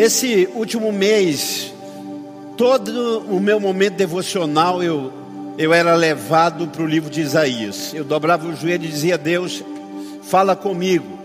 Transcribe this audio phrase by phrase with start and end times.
[0.00, 1.74] Esse último mês,
[2.56, 5.12] todo o meu momento devocional, eu,
[5.58, 7.92] eu era levado para o livro de Isaías.
[7.92, 9.62] Eu dobrava o joelho e dizia: Deus,
[10.22, 11.18] fala comigo.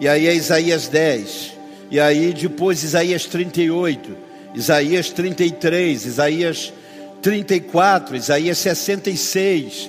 [0.00, 1.52] E aí é Isaías 10.
[1.88, 4.16] E aí depois Isaías 38,
[4.56, 6.72] Isaías 33, Isaías
[7.22, 9.88] 34, Isaías 66.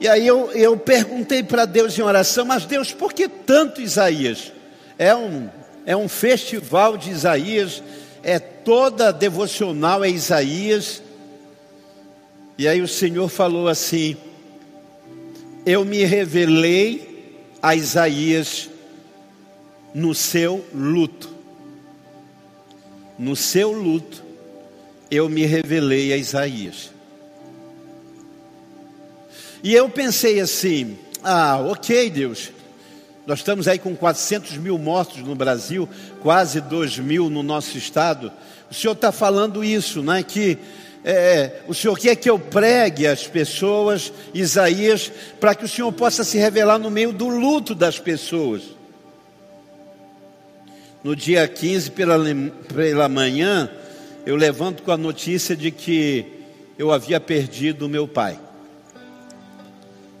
[0.00, 4.50] E aí eu, eu perguntei para Deus em oração, mas Deus, por que tanto Isaías?
[4.98, 5.50] É um,
[5.88, 7.82] é um festival de Isaías,
[8.22, 11.02] é toda devocional é Isaías.
[12.58, 14.14] E aí o Senhor falou assim:
[15.64, 18.68] Eu me revelei a Isaías
[19.94, 21.34] no seu luto.
[23.18, 24.22] No seu luto,
[25.10, 26.90] eu me revelei a Isaías.
[29.62, 32.52] E eu pensei assim: ah, ok, Deus,
[33.28, 35.86] nós estamos aí com 400 mil mortos no Brasil,
[36.22, 38.32] quase 2 mil no nosso estado.
[38.70, 40.22] O Senhor está falando isso, né?
[40.22, 40.56] Que
[41.04, 46.24] é, o Senhor quer que eu pregue às pessoas, Isaías, para que o Senhor possa
[46.24, 48.62] se revelar no meio do luto das pessoas.
[51.04, 52.16] No dia 15, pela,
[52.74, 53.70] pela manhã,
[54.24, 56.24] eu levanto com a notícia de que
[56.78, 58.40] eu havia perdido meu pai.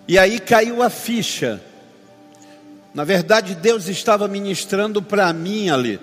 [0.06, 1.62] E aí caiu a ficha.
[2.98, 6.00] Na verdade, Deus estava ministrando para mim ali.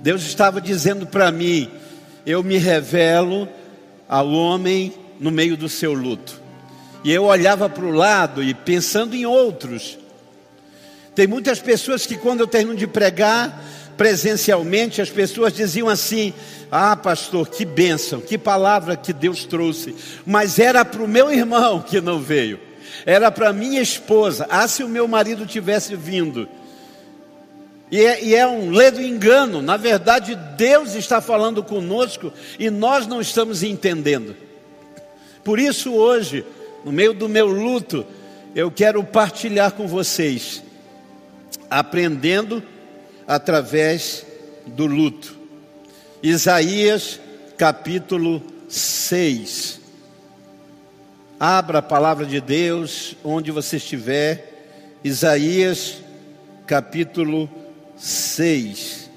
[0.00, 1.68] Deus estava dizendo para mim:
[2.24, 3.48] Eu me revelo
[4.08, 6.40] ao homem no meio do seu luto.
[7.02, 9.98] E eu olhava para o lado e pensando em outros.
[11.16, 13.60] Tem muitas pessoas que, quando eu termino de pregar
[13.96, 16.32] presencialmente, as pessoas diziam assim:
[16.70, 19.96] Ah, pastor, que bênção, que palavra que Deus trouxe.
[20.24, 22.67] Mas era para o meu irmão que não veio
[23.04, 24.46] era para minha esposa.
[24.50, 26.48] Ah, se o meu marido tivesse vindo.
[27.90, 33.06] E é, e é, um ledo engano, na verdade, Deus está falando conosco e nós
[33.06, 34.36] não estamos entendendo.
[35.42, 36.44] Por isso, hoje,
[36.84, 38.04] no meio do meu luto,
[38.54, 40.62] eu quero partilhar com vocês,
[41.70, 42.62] aprendendo
[43.26, 44.26] através
[44.66, 45.36] do luto.
[46.22, 47.20] Isaías
[47.56, 49.77] capítulo 6.
[51.40, 54.98] Abra a palavra de Deus onde você estiver.
[55.04, 55.98] Isaías
[56.66, 57.48] capítulo
[57.96, 59.08] 6.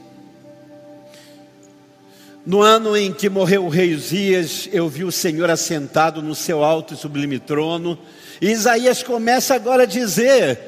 [2.46, 6.64] No ano em que morreu o rei Uzias, eu vi o Senhor assentado no seu
[6.64, 7.98] alto e sublime trono.
[8.40, 10.60] E Isaías começa agora a dizer: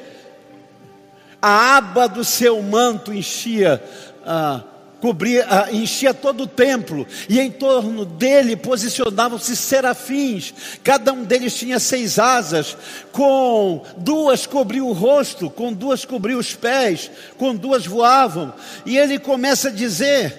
[1.40, 3.80] a aba do seu manto enchia
[4.26, 4.64] ah,
[5.04, 11.52] cobria, ah, enchia todo o templo, e em torno dele posicionavam-se serafins, cada um deles
[11.52, 12.74] tinha seis asas,
[13.12, 18.54] com duas cobriu o rosto, com duas cobriu os pés, com duas voavam,
[18.86, 20.34] e ele começa a dizer,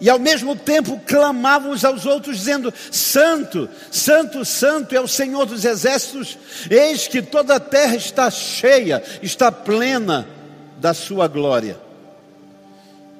[0.00, 5.46] e ao mesmo tempo clamavam uns aos outros, dizendo: Santo, Santo, Santo é o Senhor
[5.46, 6.38] dos exércitos,
[6.70, 10.28] eis que toda a terra está cheia, está plena
[10.76, 11.87] da sua glória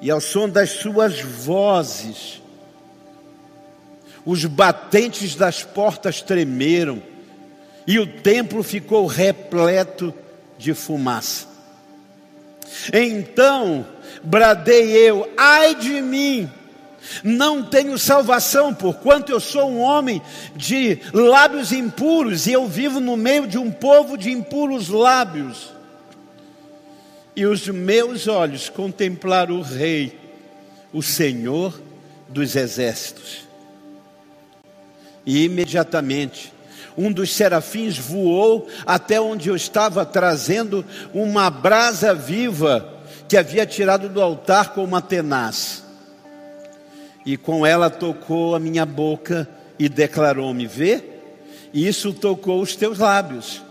[0.00, 2.40] e ao som das suas vozes,
[4.24, 7.02] os batentes das portas tremeram,
[7.86, 10.12] e o templo ficou repleto
[10.58, 11.46] de fumaça.
[12.92, 13.86] Então
[14.22, 16.50] bradei eu, ai de mim,
[17.24, 20.20] não tenho salvação, porquanto eu sou um homem
[20.54, 25.77] de lábios impuros, e eu vivo no meio de um povo de impuros lábios
[27.38, 30.18] e os meus olhos contemplaram o Rei,
[30.92, 31.80] o Senhor
[32.28, 33.46] dos exércitos.
[35.24, 36.52] E imediatamente
[36.96, 40.84] um dos serafins voou até onde eu estava trazendo
[41.14, 42.92] uma brasa viva
[43.28, 45.84] que havia tirado do altar com uma tenaz.
[47.24, 49.48] E com ela tocou a minha boca
[49.78, 51.04] e declarou-me: Vê,
[51.72, 53.62] isso tocou os teus lábios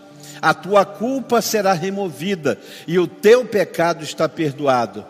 [0.41, 5.05] a tua culpa será removida e o teu pecado está perdoado.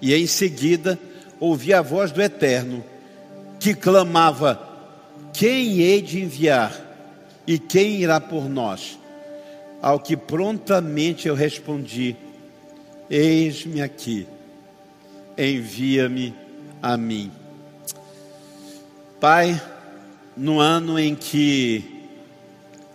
[0.00, 0.98] E em seguida
[1.40, 2.84] ouvi a voz do Eterno
[3.58, 4.60] que clamava:
[5.32, 6.72] Quem hei de enviar
[7.46, 8.98] e quem irá por nós?
[9.80, 12.16] Ao que prontamente eu respondi:
[13.10, 14.26] Eis-me aqui,
[15.36, 16.34] envia-me
[16.82, 17.30] a mim.
[19.20, 19.60] Pai,
[20.36, 21.97] no ano em que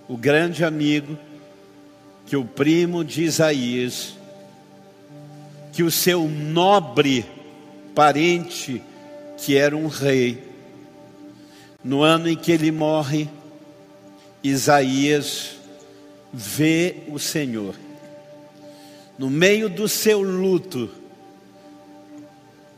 [0.08, 1.18] o grande amigo,
[2.26, 4.16] que o primo de Isaías,
[5.72, 7.26] que o seu nobre
[7.96, 8.82] parente,
[9.38, 10.44] que era um rei,
[11.84, 13.30] no ano em que ele morre,
[14.44, 15.58] Isaías
[16.34, 17.76] vê o Senhor.
[19.18, 20.90] No meio do seu luto,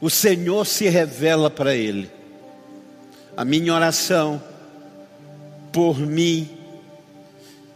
[0.01, 2.09] o Senhor se revela para ele.
[3.37, 4.41] A minha oração
[5.71, 6.54] por mim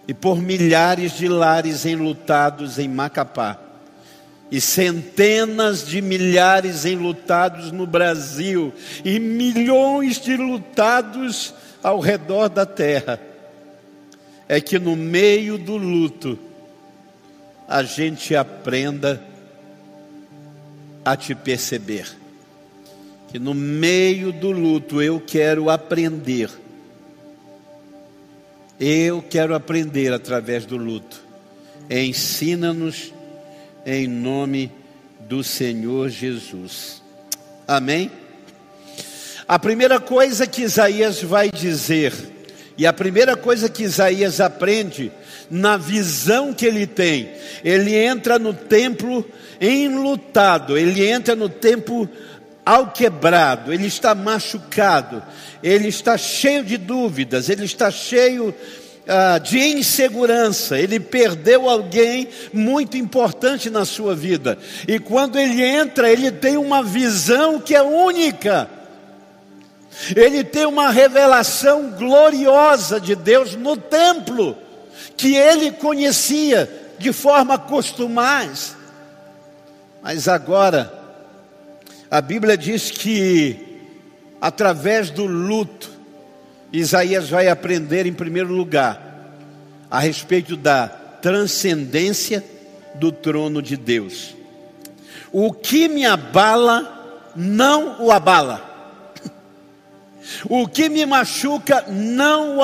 [0.10, 3.60] e por milhares de lares enlutados em Macapá
[4.50, 8.74] e centenas de milhares enlutados no Brasil
[9.06, 11.54] e milhões de lutados
[11.84, 13.22] ao redor da terra,
[14.48, 16.40] é que no meio do luto
[17.68, 19.24] a gente aprenda
[21.06, 22.08] a te perceber.
[23.28, 26.50] Que no meio do luto eu quero aprender.
[28.80, 31.22] Eu quero aprender através do luto.
[31.90, 33.14] Ensina-nos
[33.86, 34.72] em nome
[35.22, 37.02] do Senhor Jesus.
[37.68, 38.10] Amém?
[39.46, 42.14] A primeira coisa que Isaías vai dizer,
[42.78, 45.12] e a primeira coisa que Isaías aprende,
[45.52, 47.32] na visão que ele tem,
[47.66, 49.26] ele entra no templo
[49.60, 52.08] enlutado, ele entra no templo
[52.70, 55.24] alquebrado, ele está machucado,
[55.64, 58.54] ele está cheio de dúvidas, ele está cheio
[59.08, 64.56] ah, de insegurança, ele perdeu alguém muito importante na sua vida.
[64.88, 68.70] E quando ele entra, ele tem uma visão que é única.
[70.16, 74.56] Ele tem uma revelação gloriosa de Deus no templo,
[75.18, 76.70] que ele conhecia
[77.00, 78.76] de forma costumais.
[80.04, 80.99] Mas agora,
[82.10, 83.82] a Bíblia diz que,
[84.42, 85.92] através do luto,
[86.72, 89.34] Isaías vai aprender, em primeiro lugar,
[89.90, 92.44] a respeito da transcendência
[92.96, 94.36] do trono de Deus.
[95.32, 98.69] O que me abala, não o abala.
[100.50, 102.58] O que me machuca não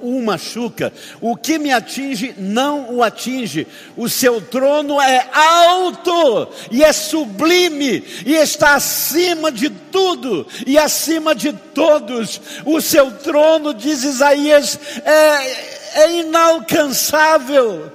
[0.00, 3.66] o machuca, o que me atinge não o atinge.
[3.96, 11.34] O seu trono é alto e é sublime e está acima de tudo e acima
[11.34, 12.40] de todos.
[12.64, 17.92] O seu trono, diz Isaías, é, é inalcançável.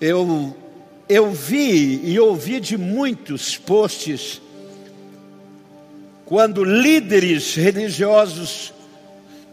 [0.00, 0.56] Eu
[1.08, 4.40] eu vi e ouvi de muitos posts
[6.28, 8.74] quando líderes religiosos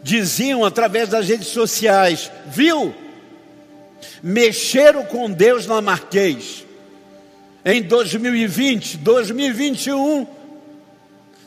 [0.02, 2.94] diziam através das redes sociais: viu?
[4.22, 6.64] Mexeram com Deus na Marquês.
[7.64, 10.26] Em 2020, 2021,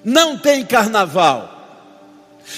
[0.03, 1.57] não tem carnaval.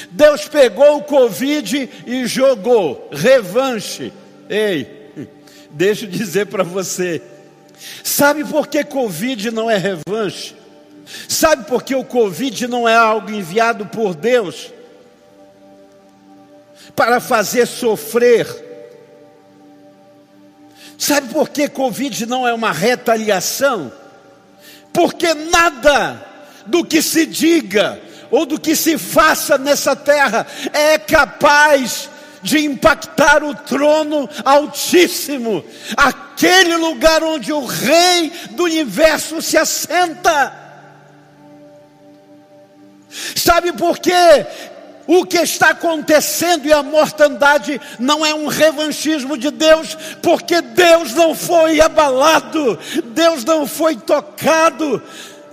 [0.10, 4.14] Deus pegou o Covid e jogou revanche.
[4.50, 5.12] Ei,
[5.70, 7.22] deixa eu dizer para você,
[8.04, 10.56] Sabe por que Covid não é revanche?
[11.28, 14.72] Sabe por que o Covid não é algo enviado por Deus
[16.96, 18.48] para fazer sofrer?
[20.98, 23.92] Sabe por que Covid não é uma retaliação?
[24.94, 26.24] Porque nada
[26.68, 28.00] do que se diga
[28.30, 32.10] ou do que se faça nessa terra é capaz
[32.42, 35.64] de impactar o trono altíssimo,
[35.96, 40.54] aquele lugar onde o Rei do universo se assenta.
[43.36, 44.46] Sabe por quê?
[45.08, 51.14] O que está acontecendo e a mortandade não é um revanchismo de Deus, porque Deus
[51.14, 55.02] não foi abalado, Deus não foi tocado.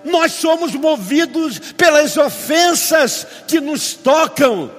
[0.05, 4.78] Nós somos movidos pelas ofensas que nos tocam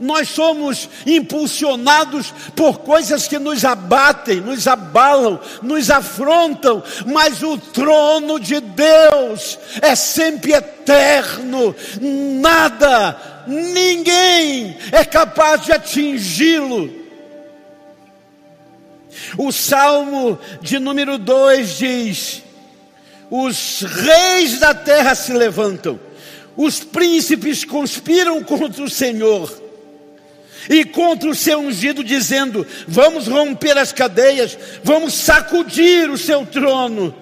[0.00, 8.38] nós somos impulsionados por coisas que nos abatem, nos abalam, nos afrontam, mas o trono
[8.38, 17.02] de Deus é sempre eterno, nada, ninguém é capaz de atingi-lo.
[19.36, 22.42] O Salmo de número 2 diz:
[23.30, 26.00] Os reis da terra se levantam,
[26.56, 29.62] os príncipes conspiram contra o Senhor
[30.68, 37.14] e contra o seu ungido, dizendo: Vamos romper as cadeias, vamos sacudir o seu trono.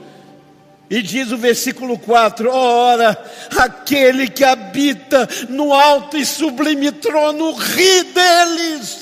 [0.89, 3.17] E diz o versículo 4: Ora,
[3.57, 8.99] aquele que habita no alto e sublime trono ri deles,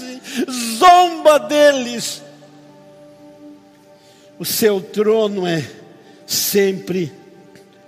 [0.78, 2.23] zomba deles.
[4.38, 5.64] O seu trono é
[6.26, 7.12] sempre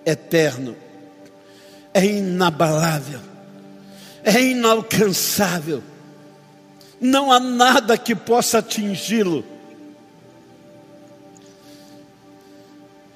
[0.04, 0.74] eterno,
[1.94, 3.20] é inabalável,
[4.24, 5.82] é inalcançável
[7.00, 9.44] não há nada que possa atingi-lo.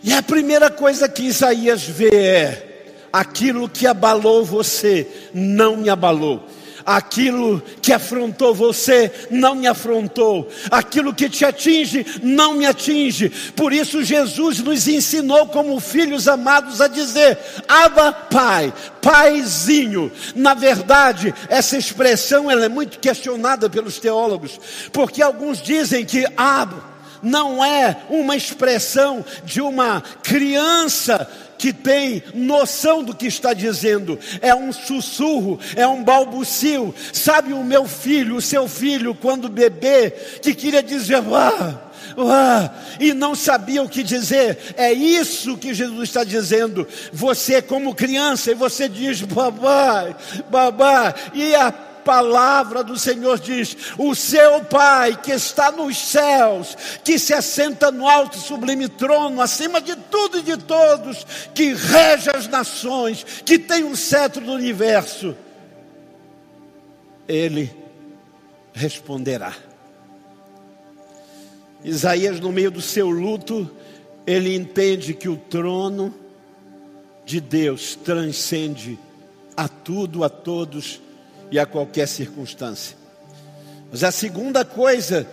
[0.02, 6.46] E a primeira coisa que Isaías vê é: aquilo que abalou você não me abalou,
[6.84, 13.30] Aquilo que afrontou você não me afrontou, aquilo que te atinge não me atinge.
[13.56, 20.12] Por isso, Jesus nos ensinou, como filhos amados, a dizer: Abba, Pai, Paizinho.
[20.34, 24.60] Na verdade, essa expressão ela é muito questionada pelos teólogos,
[24.92, 31.28] porque alguns dizem que Abba não é uma expressão de uma criança
[31.64, 36.94] que tem noção do que está dizendo, é um sussurro, é um balbucio.
[37.10, 40.10] Sabe o meu filho, o seu filho, quando bebê,
[40.42, 41.80] que queria dizer, ah,
[42.18, 44.74] ah, e não sabia o que dizer.
[44.76, 46.86] É isso que Jesus está dizendo.
[47.10, 50.14] Você, como criança, e você diz, babai,
[50.50, 51.72] babá, e a
[52.04, 58.06] palavra do Senhor diz: O seu Pai que está nos céus, que se assenta no
[58.06, 63.58] alto e sublime trono, acima de tudo e de todos, que rege as nações, que
[63.58, 65.36] tem o cetro do universo,
[67.26, 67.74] Ele
[68.72, 69.54] responderá.
[71.82, 73.70] Isaías, no meio do seu luto,
[74.26, 76.14] ele entende que o trono
[77.26, 78.98] de Deus transcende
[79.56, 81.00] a tudo, a todos
[81.54, 82.96] e a qualquer circunstância.
[83.88, 85.24] Mas a segunda coisa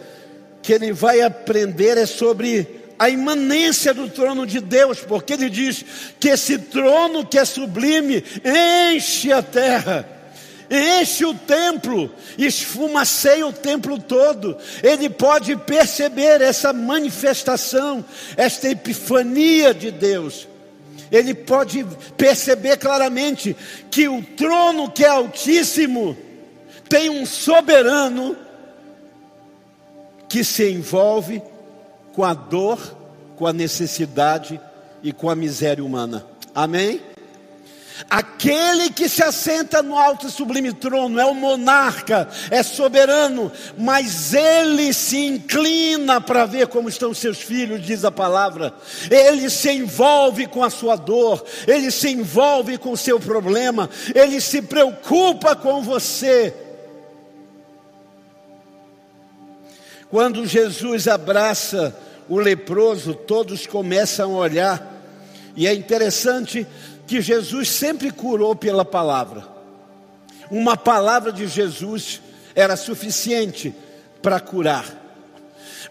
[0.62, 5.84] que ele vai aprender é sobre a imanência do trono de Deus, porque ele diz
[6.20, 8.24] que esse trono que é sublime
[8.94, 10.08] enche a terra,
[10.70, 14.56] enche o templo, esfumaceia o templo todo.
[14.84, 18.06] Ele pode perceber essa manifestação,
[18.38, 20.51] esta epifania de Deus
[21.12, 23.56] ele pode perceber claramente
[23.90, 26.18] que o trono que é altíssimo
[26.88, 28.36] tem um soberano
[30.30, 31.42] que se envolve
[32.14, 32.80] com a dor,
[33.36, 34.60] com a necessidade
[35.04, 36.26] e com a miséria humana.
[36.56, 37.11] Amém?
[38.10, 44.34] Aquele que se assenta no alto e sublime trono é o monarca, é soberano, mas
[44.34, 48.74] ele se inclina para ver como estão seus filhos, diz a palavra.
[49.10, 54.42] Ele se envolve com a sua dor, ele se envolve com o seu problema, ele
[54.42, 56.54] se preocupa com você.
[60.10, 61.96] Quando Jesus abraça
[62.28, 64.92] o leproso, todos começam a olhar,
[65.56, 66.68] e é interessante
[67.12, 69.46] que Jesus sempre curou pela palavra.
[70.50, 72.22] Uma palavra de Jesus
[72.56, 73.76] era suficiente
[74.22, 74.86] para curar.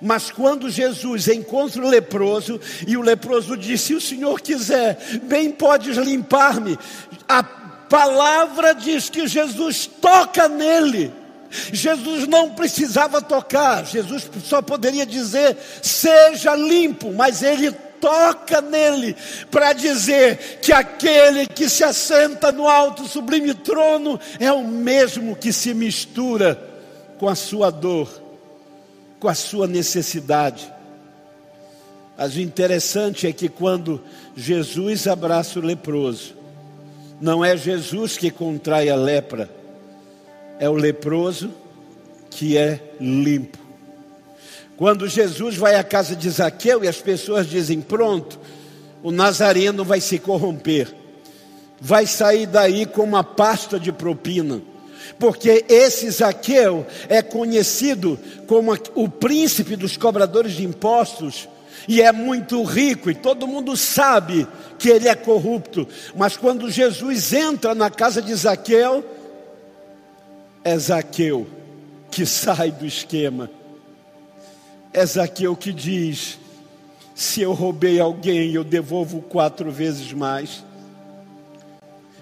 [0.00, 5.50] Mas quando Jesus encontra o leproso e o leproso disse: Se o Senhor quiser, bem
[5.50, 6.78] podes limpar-me.
[7.28, 11.12] A palavra diz que Jesus toca nele.
[11.70, 19.14] Jesus não precisava tocar, Jesus só poderia dizer: Seja limpo, mas ele toca nele
[19.50, 25.52] para dizer que aquele que se assenta no alto sublime trono é o mesmo que
[25.52, 26.60] se mistura
[27.18, 28.08] com a sua dor,
[29.18, 30.72] com a sua necessidade.
[32.16, 34.02] Mas o interessante é que quando
[34.36, 36.34] Jesus abraça o leproso,
[37.20, 39.48] não é Jesus que contrai a lepra,
[40.58, 41.50] é o leproso
[42.30, 43.69] que é limpo.
[44.80, 48.40] Quando Jesus vai à casa de Zaqueu e as pessoas dizem: Pronto,
[49.02, 50.90] o nazareno vai se corromper,
[51.78, 54.62] vai sair daí com uma pasta de propina,
[55.18, 61.46] porque esse Zaqueu é conhecido como o príncipe dos cobradores de impostos.
[61.86, 64.46] E é muito rico, e todo mundo sabe
[64.78, 65.86] que ele é corrupto.
[66.16, 69.04] Mas quando Jesus entra na casa de Zaqueu,
[70.64, 71.46] é Zaqueu
[72.10, 73.59] que sai do esquema
[74.92, 76.38] é Zaqueu que diz:
[77.14, 80.64] se eu roubei alguém, eu devolvo quatro vezes mais.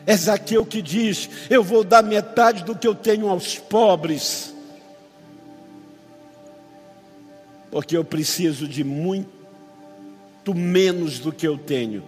[0.06, 4.54] É Zaqueu que diz: eu vou dar metade do que eu tenho aos pobres,
[7.70, 9.28] porque eu preciso de muito
[10.54, 12.02] menos do que eu tenho.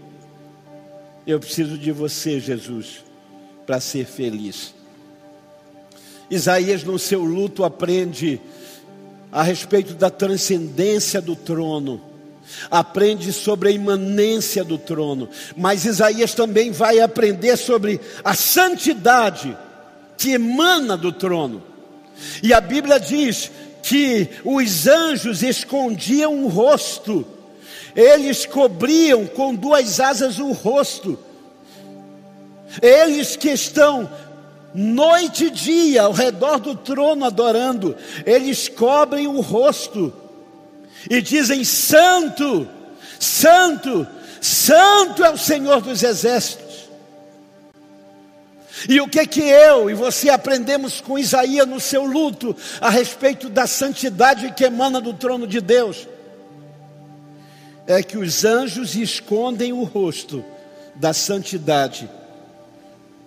[1.26, 3.04] Eu preciso de você, Jesus,
[3.66, 4.74] para ser feliz.
[6.30, 8.40] Isaías, no seu luto, aprende
[9.32, 12.00] a respeito da transcendência do trono,
[12.70, 19.56] aprende sobre a imanência do trono, mas Isaías também vai aprender sobre a santidade
[20.16, 21.62] que emana do trono.
[22.42, 23.50] E a Bíblia diz
[23.82, 27.26] que os anjos escondiam o rosto,
[27.94, 31.18] eles cobriam com duas asas o rosto,
[32.82, 34.08] eles que estão
[34.74, 40.12] noite e dia ao redor do trono adorando, eles cobrem o rosto
[41.08, 42.68] e dizem: Santo,
[43.18, 44.06] Santo,
[44.40, 46.70] Santo é o Senhor dos exércitos.
[48.88, 53.50] E o que que eu e você aprendemos com Isaías no seu luto a respeito
[53.50, 56.08] da santidade que emana do trono de Deus?
[57.86, 60.42] É que os anjos escondem o rosto
[60.94, 62.08] da santidade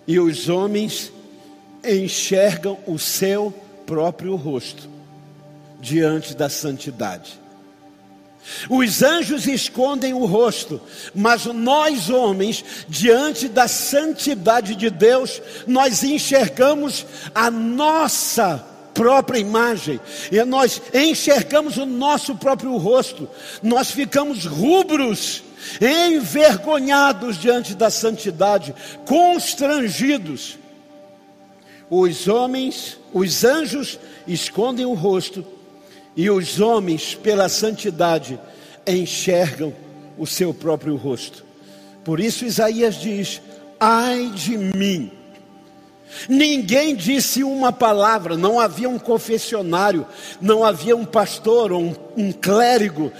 [0.06, 1.12] e os homens
[1.86, 3.52] enxergam o seu
[3.86, 4.88] próprio rosto
[5.80, 7.44] diante da santidade.
[8.68, 10.80] Os anjos escondem o rosto,
[11.14, 18.62] mas nós homens, diante da santidade de Deus, nós enxergamos a nossa
[18.92, 19.98] própria imagem,
[20.30, 23.28] e nós enxergamos o nosso próprio rosto,
[23.62, 25.42] nós ficamos rubros,
[25.80, 28.74] envergonhados diante da santidade,
[29.06, 30.58] constrangidos.
[31.90, 35.44] Os homens, os anjos escondem o rosto,
[36.16, 38.38] e os homens, pela santidade,
[38.86, 39.74] enxergam
[40.16, 41.44] o seu próprio rosto.
[42.04, 43.40] Por isso Isaías diz:
[43.80, 45.10] ai de mim.
[46.28, 50.06] Ninguém disse uma palavra, não havia um confessionário,
[50.40, 53.10] não havia um pastor ou um, um clérigo.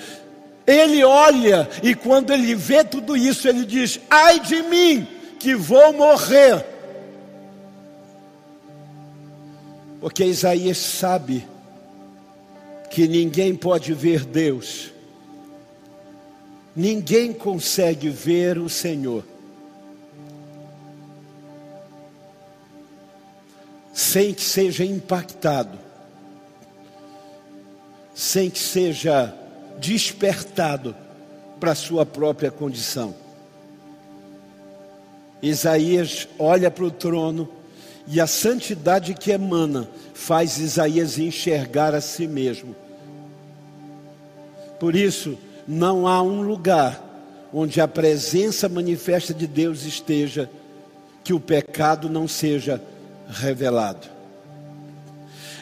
[0.67, 5.07] Ele olha e quando ele vê tudo isso, ele diz: ai de mim,
[5.39, 6.74] que vou morrer.
[10.05, 11.49] Porque Isaías sabe
[12.91, 14.93] que ninguém pode ver Deus,
[16.77, 19.25] ninguém consegue ver o Senhor.
[23.95, 25.79] Sem que seja impactado,
[28.15, 29.35] sem que seja
[29.81, 30.95] despertado
[31.59, 33.15] para a sua própria condição.
[35.41, 37.64] Isaías olha para o trono
[38.07, 42.75] e a santidade que emana faz Isaías enxergar a si mesmo
[44.85, 47.03] por isso, não há um lugar
[47.53, 50.51] onde a presença manifesta de Deus esteja
[51.23, 52.83] que o pecado não seja
[53.27, 54.07] revelado.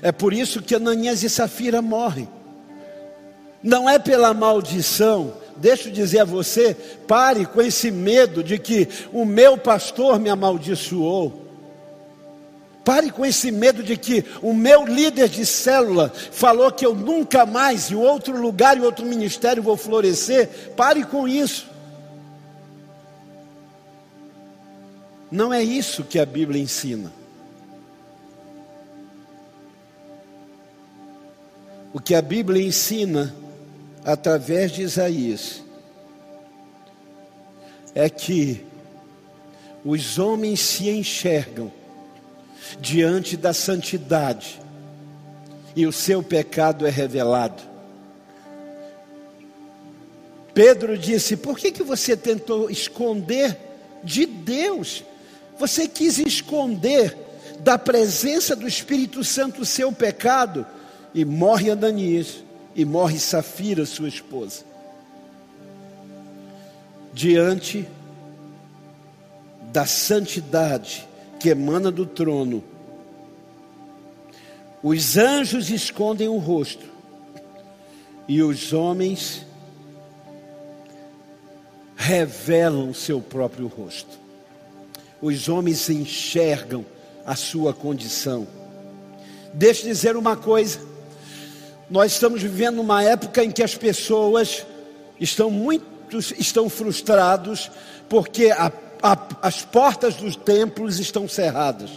[0.02, 2.28] É por isso que Ananias e Safira morrem.
[3.62, 5.34] Não é pela maldição.
[5.56, 6.74] Deixa eu dizer a você,
[7.06, 11.41] pare com esse medo de que o meu pastor me amaldiçoou.
[12.84, 17.46] Pare com esse medo de que o meu líder de célula falou que eu nunca
[17.46, 20.48] mais, em outro lugar, em outro ministério, vou florescer.
[20.76, 21.70] Pare com isso.
[25.30, 27.12] Não é isso que a Bíblia ensina.
[31.92, 33.34] O que a Bíblia ensina,
[34.04, 35.62] através de Isaías,
[37.94, 38.66] é que
[39.84, 41.70] os homens se enxergam
[42.80, 44.60] diante da santidade
[45.74, 47.62] e o seu pecado é revelado.
[50.54, 53.58] Pedro disse: Por que, que você tentou esconder
[54.04, 55.02] de Deus?
[55.58, 57.16] Você quis esconder
[57.60, 60.66] da presença do Espírito Santo o seu pecado,
[61.14, 62.42] e morre Ananias,
[62.74, 64.64] e morre Safira, sua esposa.
[67.14, 67.86] Diante
[69.72, 71.08] da santidade
[71.42, 72.62] que emana do trono.
[74.80, 76.86] Os anjos escondem o rosto
[78.28, 79.44] e os homens
[81.96, 84.20] revelam seu próprio rosto.
[85.20, 86.86] Os homens enxergam
[87.26, 88.46] a sua condição.
[89.52, 90.80] Deixa eu dizer uma coisa.
[91.90, 94.64] Nós estamos vivendo uma época em que as pessoas
[95.18, 95.90] estão muito
[96.38, 97.70] estão frustrados
[98.08, 98.70] porque a
[99.42, 101.90] as portas dos templos estão cerradas,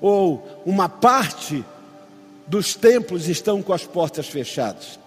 [0.00, 1.64] ou uma parte
[2.46, 4.99] dos templos estão com as portas fechadas.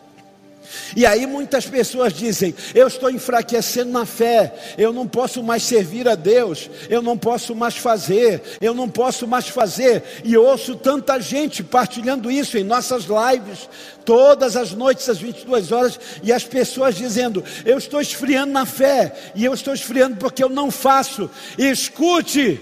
[0.96, 6.08] E aí muitas pessoas dizem: Eu estou enfraquecendo na fé, eu não posso mais servir
[6.08, 10.04] a Deus, eu não posso mais fazer, eu não posso mais fazer.
[10.24, 13.70] E ouço tanta gente partilhando isso em nossas lives,
[14.06, 19.14] todas as noites às 22 horas, e as pessoas dizendo: Eu estou esfriando na fé,
[19.36, 21.30] e eu estou esfriando porque eu não faço.
[21.58, 22.60] E escute,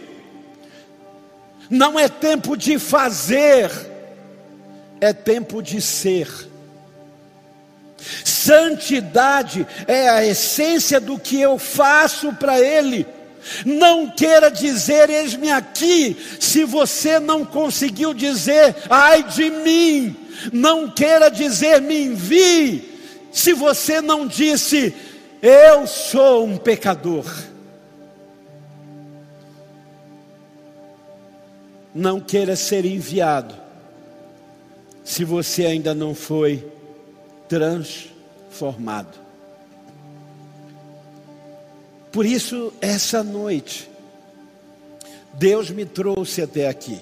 [1.70, 3.72] não é tempo de fazer,
[5.00, 6.51] é tempo de ser.
[8.24, 13.06] Santidade é a essência do que eu faço para Ele.
[13.66, 20.16] Não queira dizer, eis-me aqui, se você não conseguiu dizer, ai de mim.
[20.52, 22.90] Não queira dizer, me envie,
[23.32, 24.94] se você não disse,
[25.42, 27.26] eu sou um pecador.
[31.94, 33.54] Não queira ser enviado,
[35.04, 36.66] se você ainda não foi
[37.52, 39.20] transformado.
[42.10, 43.90] Por isso, essa noite,
[45.34, 46.98] Deus me trouxe até aqui,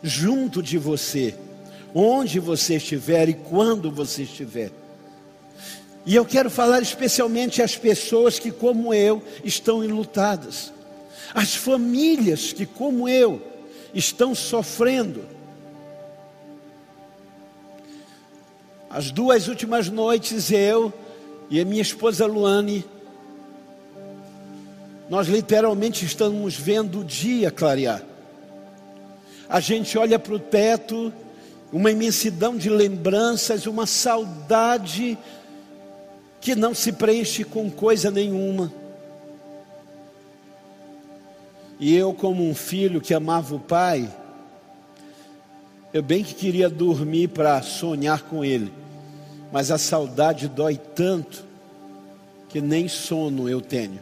[0.00, 1.34] junto de você,
[1.92, 4.70] onde você estiver e quando você estiver.
[6.06, 10.72] E eu quero falar especialmente às pessoas que, como eu, estão enlutadas,
[11.34, 13.42] às famílias que, como eu,
[13.92, 15.39] estão sofrendo.
[18.92, 20.92] As duas últimas noites, eu
[21.48, 22.84] e a minha esposa Luane,
[25.08, 28.02] nós literalmente estamos vendo o dia clarear.
[29.48, 31.12] A gente olha para o teto,
[31.72, 35.16] uma imensidão de lembranças, uma saudade
[36.40, 38.72] que não se preenche com coisa nenhuma.
[41.78, 44.10] E eu, como um filho que amava o pai,
[45.92, 48.72] eu bem que queria dormir para sonhar com ele,
[49.52, 51.44] mas a saudade dói tanto
[52.48, 54.00] que nem sono eu tenho.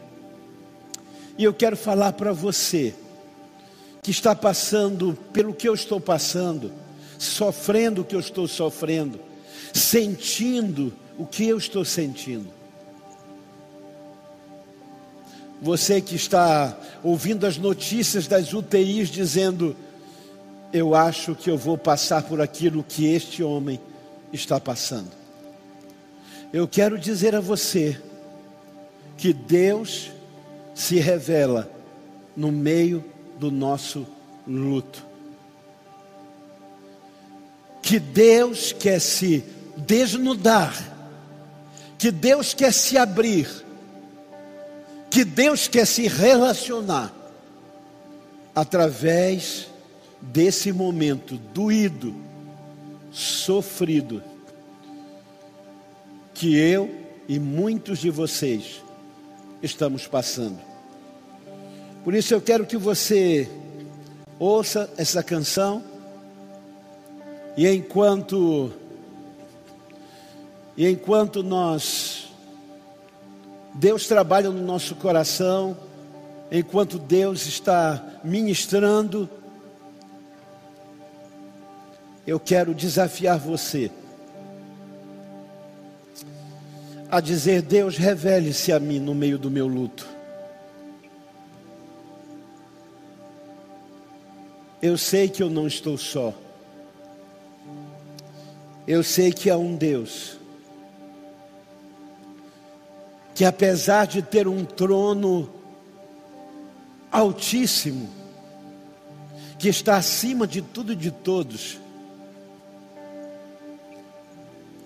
[1.37, 2.93] E eu quero falar para você
[4.03, 6.71] que está passando pelo que eu estou passando,
[7.17, 9.19] sofrendo o que eu estou sofrendo,
[9.73, 12.59] sentindo o que eu estou sentindo.
[15.61, 19.75] Você que está ouvindo as notícias das UTIs dizendo,
[20.71, 23.79] eu acho que eu vou passar por aquilo que este homem
[24.31, 25.09] está passando.
[26.51, 27.99] Eu quero dizer a você
[29.17, 30.11] que Deus
[30.73, 31.69] se revela
[32.35, 33.03] no meio
[33.37, 34.07] do nosso
[34.47, 35.05] luto.
[37.81, 39.43] Que Deus quer se
[39.77, 40.99] desnudar
[41.99, 43.45] que Deus quer se abrir,
[45.11, 47.13] que Deus quer se relacionar
[48.55, 49.67] através
[50.21, 52.15] desse momento doído,
[53.11, 54.21] sofrido,
[56.33, 56.89] que eu
[57.27, 58.81] e muitos de vocês
[59.61, 60.59] estamos passando.
[62.03, 63.49] Por isso eu quero que você
[64.37, 65.83] ouça essa canção
[67.57, 68.71] e enquanto
[70.79, 72.29] e enquanto nós,
[73.73, 75.75] Deus trabalha no nosso coração,
[76.49, 79.29] enquanto Deus está ministrando,
[82.29, 83.89] eu quero desafiar você
[87.09, 90.07] a dizer: Deus, revele-se a mim no meio do meu luto.
[94.79, 96.31] Eu sei que eu não estou só.
[98.87, 100.37] Eu sei que há um Deus
[103.33, 105.49] que apesar de ter um trono
[107.09, 108.09] altíssimo,
[109.57, 111.79] que está acima de tudo e de todos,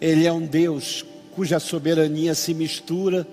[0.03, 3.25] Ele é um Deus cuja soberania se mistura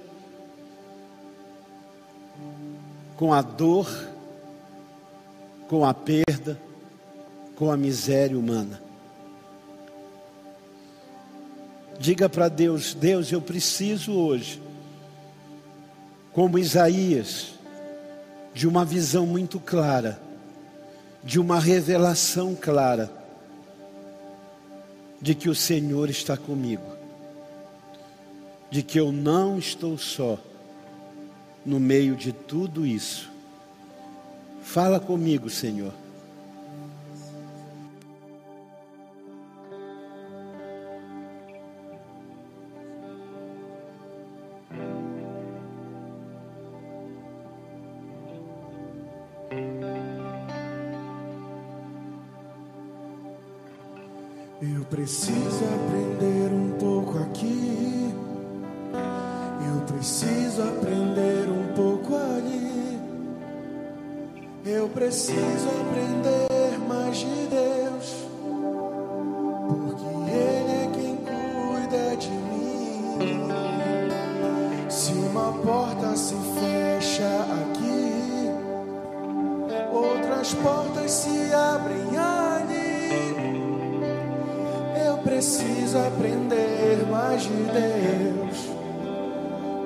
[3.17, 3.91] com a dor,
[5.67, 6.57] com a perda,
[7.57, 8.81] com a miséria humana.
[11.99, 14.63] Diga para Deus: Deus, eu preciso hoje
[16.33, 17.55] como Isaías,
[18.55, 20.23] de uma visão muito clara,
[21.25, 23.20] de uma revelação clara,
[25.21, 26.97] de que o Senhor está comigo,
[28.71, 30.39] de que eu não estou só
[31.65, 33.31] no meio de tudo isso.
[34.63, 35.93] Fala comigo, Senhor.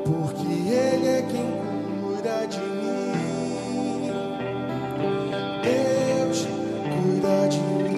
[0.05, 1.51] Porque Ele é quem
[2.03, 4.13] cuida de mim.
[5.63, 6.47] Deus
[6.85, 7.95] cuida de mim.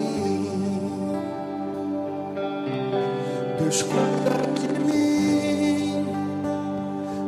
[3.58, 6.06] Deus cuida de mim.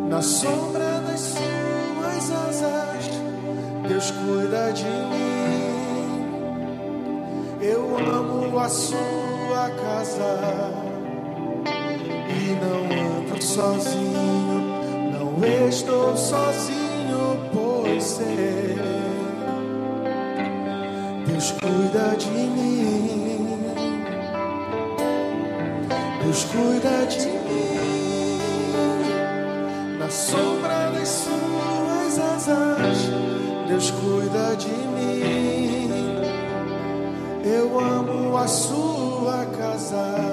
[0.09, 3.11] Na sombra das suas asas,
[3.89, 5.29] Deus cuida de mim.
[7.61, 10.73] Eu amo a sua casa
[12.31, 12.85] e não
[13.19, 14.28] ando sozinho,
[15.47, 18.79] estou sozinho, pois sei
[21.27, 23.59] Deus cuida de mim.
[26.23, 28.39] Deus cuida de mim.
[29.99, 32.99] Na sombra das suas asas,
[33.69, 36.19] Deus cuida de mim.
[37.45, 40.28] Eu amo a sua casa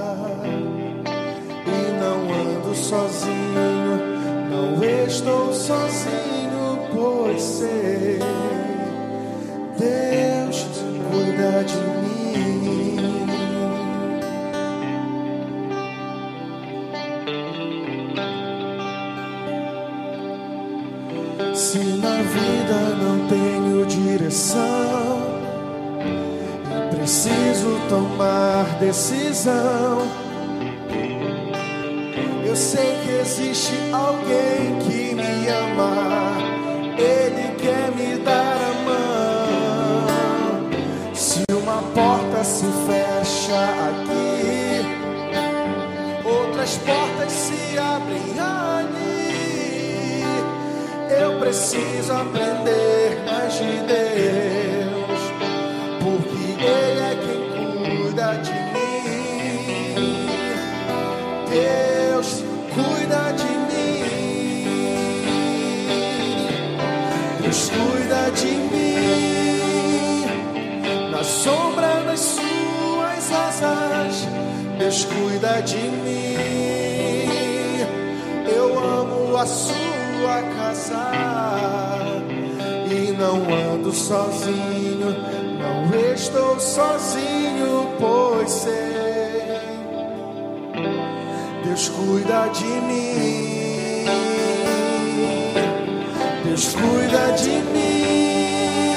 [5.08, 8.20] estou sozinho, pois sei
[9.78, 10.66] Deus
[11.10, 12.06] cuida de mim.
[21.54, 24.62] Se na vida não tenho direção,
[26.92, 30.26] preciso tomar decisão.
[32.46, 34.75] Eu sei que existe alguém
[51.76, 55.20] preciso aprender mais de Deus,
[56.02, 57.42] porque Ele é quem
[57.98, 60.06] cuida de mim.
[61.50, 64.04] Deus cuida de mim.
[67.42, 69.56] Deus cuida de mim.
[71.12, 74.28] Na sombra das suas asas,
[74.80, 77.16] Deus cuida de mim.
[78.48, 80.42] Eu amo a sua
[80.76, 82.22] casa
[82.92, 83.38] e não
[83.74, 85.16] ando sozinho,
[85.60, 88.76] não estou sozinho, pois sei.
[91.64, 94.06] Deus cuida de mim.
[96.44, 98.96] Deus cuida de mim.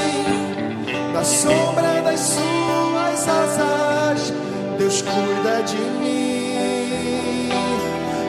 [1.13, 4.33] Na sombra das suas asas,
[4.79, 7.49] Deus cuida de mim.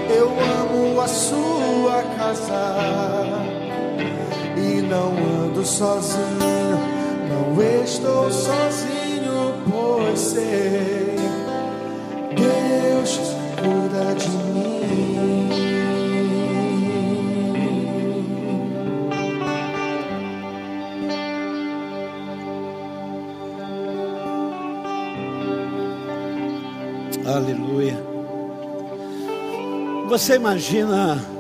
[0.10, 0.30] Eu
[0.62, 3.26] amo a sua casa
[4.56, 5.14] e não
[5.46, 6.78] ando sozinho,
[7.28, 11.16] não estou sozinho, pois sei.
[12.36, 13.20] Deus
[13.58, 14.70] cuida de mim.
[27.26, 27.98] Aleluia.
[30.10, 31.39] Você imagina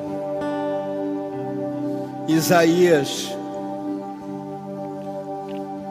[2.33, 3.29] Isaías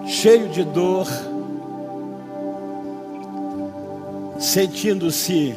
[0.07, 1.07] cheio de dor,
[4.39, 5.55] sentindo-se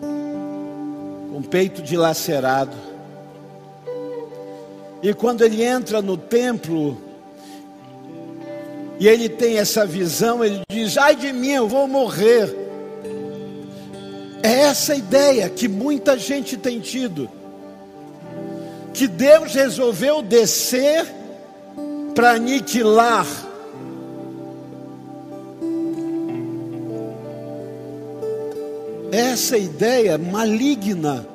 [0.00, 2.76] com o peito dilacerado.
[5.02, 6.96] E quando ele entra no templo,
[8.98, 12.54] e ele tem essa visão, ele diz: Ai de mim, eu vou morrer.
[14.42, 17.28] É essa ideia que muita gente tem tido.
[18.96, 21.04] Que Deus resolveu descer
[22.14, 23.26] para aniquilar.
[29.12, 31.28] Essa ideia maligna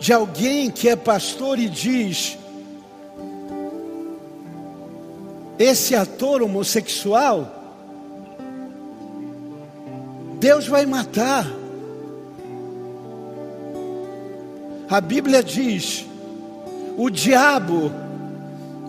[0.00, 2.36] de alguém que é pastor e diz:
[5.60, 7.48] esse ator homossexual,
[10.40, 11.57] Deus vai matar.
[14.90, 16.06] A Bíblia diz:
[16.96, 17.92] o diabo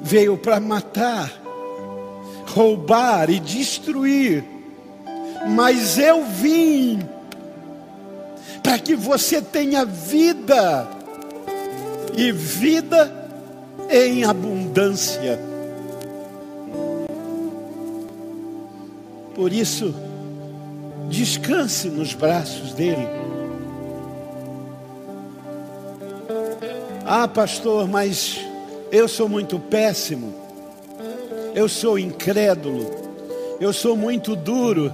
[0.02, 1.32] veio para matar,
[2.48, 4.44] roubar e destruir,
[5.50, 7.00] mas eu vim
[8.64, 10.88] para que você tenha vida
[12.16, 13.14] e vida
[13.90, 15.40] em abundância.
[19.36, 19.94] Por isso,
[21.10, 23.19] descanse nos braços dele.
[27.12, 28.40] Ah, pastor, mas
[28.92, 30.32] eu sou muito péssimo,
[31.56, 32.86] eu sou incrédulo,
[33.60, 34.94] eu sou muito duro.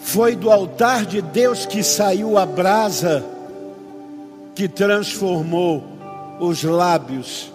[0.00, 3.22] Foi do altar de Deus que saiu a brasa
[4.54, 5.84] que transformou
[6.40, 7.52] os lábios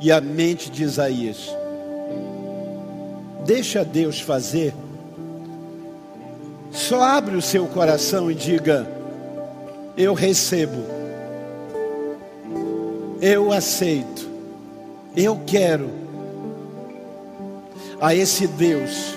[0.00, 1.52] e a mente de Isaías.
[3.44, 4.72] Deixa Deus fazer.
[6.70, 8.88] Só abre o seu coração e diga:
[9.96, 10.99] Eu recebo,
[13.20, 14.28] eu aceito,
[15.14, 15.90] eu quero
[18.00, 19.14] a esse Deus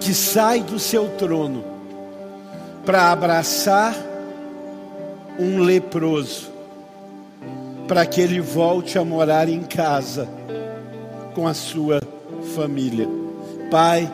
[0.00, 1.64] que sai do seu trono
[2.84, 3.94] para abraçar
[5.38, 6.50] um leproso,
[7.88, 10.28] para que ele volte a morar em casa
[11.34, 12.00] com a sua
[12.54, 13.08] família.
[13.70, 14.12] Pai,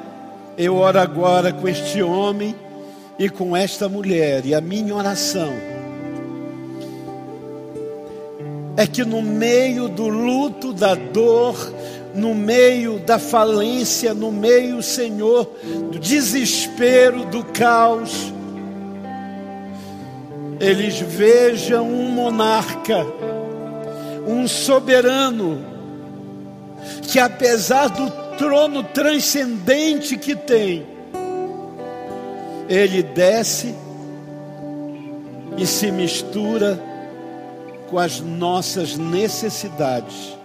[0.56, 2.54] eu oro agora com este homem
[3.18, 5.77] e com esta mulher, e a minha oração
[8.78, 11.56] é que no meio do luto, da dor,
[12.14, 15.50] no meio da falência, no meio, Senhor,
[15.90, 18.32] do desespero, do caos,
[20.60, 23.04] eles vejam um monarca,
[24.28, 25.58] um soberano,
[27.02, 30.86] que apesar do trono transcendente que tem,
[32.68, 33.74] ele desce
[35.56, 36.87] e se mistura
[37.90, 40.36] com as nossas necessidades.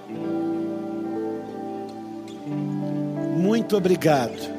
[3.38, 4.54] Muito obrigado.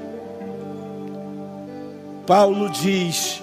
[2.27, 3.43] Paulo diz: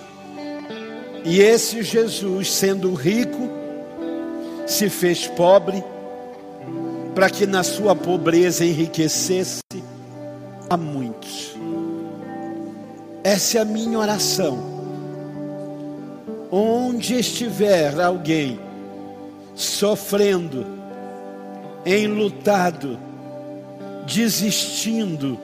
[1.23, 3.49] e esse Jesus, sendo rico,
[4.65, 5.83] se fez pobre,
[7.13, 9.61] para que na sua pobreza enriquecesse
[10.69, 11.55] a muitos.
[13.23, 14.71] Essa é a minha oração.
[16.51, 18.59] Onde estiver alguém
[19.61, 20.65] sofrendo,
[21.85, 22.97] enlutado,
[24.05, 25.39] desistindo,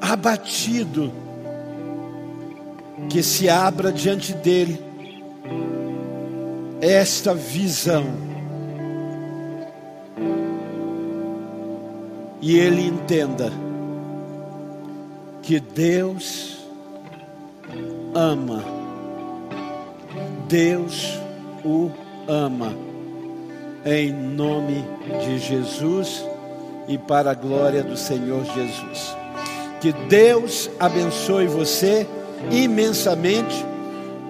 [0.00, 1.12] abatido,
[3.08, 4.82] que se abra diante dele
[6.80, 8.04] esta visão.
[12.42, 13.52] E ele entenda
[15.42, 16.58] que Deus
[18.14, 18.64] ama,
[20.48, 21.18] Deus
[21.64, 21.90] o
[22.30, 22.72] ama,
[23.84, 24.84] em nome
[25.24, 26.24] de Jesus
[26.86, 29.16] e para a glória do Senhor Jesus.
[29.80, 32.06] Que Deus abençoe você
[32.52, 33.64] imensamente.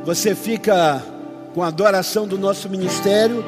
[0.05, 1.03] Você fica
[1.55, 3.45] com a adoração do nosso ministério,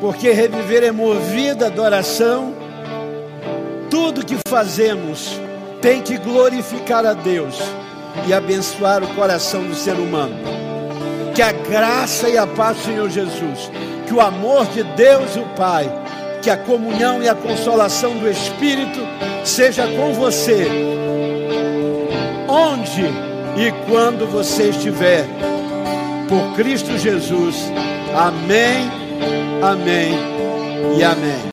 [0.00, 2.54] porque reviver é movida adoração.
[3.90, 5.38] Tudo que fazemos
[5.82, 7.58] tem que glorificar a Deus
[8.26, 10.36] e abençoar o coração do ser humano.
[11.34, 13.70] Que a graça e a paz do Senhor Jesus,
[14.12, 15.90] que o amor de Deus o Pai,
[16.42, 19.00] que a comunhão e a consolação do Espírito
[19.42, 20.68] seja com você.
[22.46, 23.06] Onde
[23.56, 25.24] e quando você estiver
[26.28, 27.72] por Cristo Jesus.
[28.14, 28.90] Amém,
[29.62, 30.12] amém
[30.98, 31.40] e amém.